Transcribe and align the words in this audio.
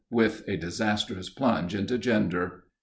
_"with 0.09 0.41
a 0.47 0.57
disastrous 0.57 1.29
plunge 1.29 1.75
into 1.75 1.95
gender. 1.95 2.63